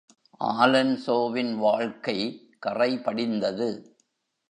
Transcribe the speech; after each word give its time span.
ஆலன்சோவின் 0.43 1.55
வாழ்க்கை 1.55 2.17
கறைபடிந்தது. 2.65 3.69